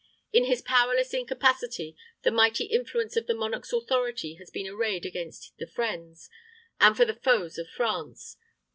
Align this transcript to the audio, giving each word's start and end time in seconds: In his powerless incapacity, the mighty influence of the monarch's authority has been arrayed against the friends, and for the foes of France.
In 0.33 0.45
his 0.45 0.63
powerless 0.63 1.13
incapacity, 1.13 1.95
the 2.23 2.31
mighty 2.31 2.63
influence 2.65 3.15
of 3.15 3.27
the 3.27 3.35
monarch's 3.35 3.71
authority 3.71 4.33
has 4.39 4.49
been 4.49 4.65
arrayed 4.67 5.05
against 5.05 5.55
the 5.59 5.67
friends, 5.67 6.27
and 6.79 6.97
for 6.97 7.05
the 7.05 7.13
foes 7.13 7.59
of 7.59 7.69
France. 7.69 8.37